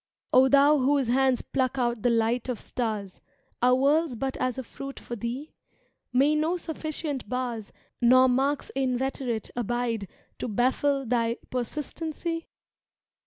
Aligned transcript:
O 0.33 0.49
thou 0.49 0.79
whose 0.79 1.09
hands 1.09 1.43
pluck 1.43 1.77
out 1.77 2.01
the 2.01 2.09
light 2.09 2.49
of 2.49 2.59
stars. 2.59 3.21
Are 3.61 3.75
worlds 3.75 4.15
but 4.15 4.35
as 4.37 4.57
a 4.57 4.63
fruit 4.63 4.99
for 4.99 5.15
thee? 5.15 5.53
May 6.11 6.33
no 6.33 6.57
sufficient 6.57 7.29
bars. 7.29 7.71
Nor 8.01 8.27
marks 8.27 8.71
inveterate 8.71 9.51
abide 9.55 10.07
To 10.39 10.47
baffle 10.47 11.05
thy 11.05 11.35
persistency? 11.51 12.47